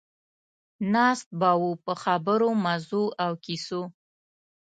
[0.93, 3.81] ناست به وو په خبرو، مزو او کیسو.